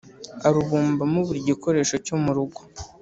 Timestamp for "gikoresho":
1.49-1.95